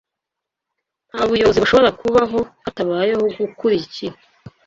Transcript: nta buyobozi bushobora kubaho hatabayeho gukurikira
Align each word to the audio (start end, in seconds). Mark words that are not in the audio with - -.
nta 1.09 1.21
buyobozi 1.29 1.59
bushobora 1.63 1.91
kubaho 2.01 2.39
hatabayeho 2.63 3.23
gukurikira 3.39 4.15